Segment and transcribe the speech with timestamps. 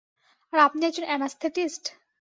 [0.53, 1.83] আর আপনি একজন অ্যানাস্থেটিস্ট?